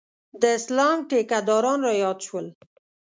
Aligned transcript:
د 0.41 0.43
اسلام 0.59 0.97
ټیکداران 1.09 1.79
رایاد 1.87 2.17
شول. 2.27 2.47